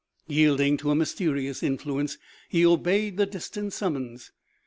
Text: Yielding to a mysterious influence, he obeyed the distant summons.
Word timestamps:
Yielding 0.25 0.77
to 0.77 0.89
a 0.89 0.95
mysterious 0.95 1.61
influence, 1.61 2.17
he 2.49 2.65
obeyed 2.65 3.17
the 3.17 3.27
distant 3.27 3.71
summons. 3.71 4.31